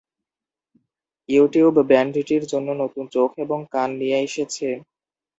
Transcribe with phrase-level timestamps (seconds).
[1.29, 4.67] YouTube ব্যান্ডটির জন্য নতুন চোখ এবং কান নিয়ে এসেছে।